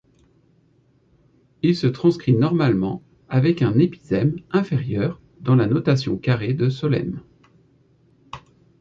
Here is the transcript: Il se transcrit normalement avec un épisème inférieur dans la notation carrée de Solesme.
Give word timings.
Il 1.61 1.75
se 1.75 1.85
transcrit 1.85 2.33
normalement 2.33 3.03
avec 3.29 3.61
un 3.61 3.77
épisème 3.77 4.37
inférieur 4.49 5.21
dans 5.41 5.53
la 5.55 5.67
notation 5.67 6.17
carrée 6.17 6.55
de 6.55 6.69
Solesme. 6.69 7.21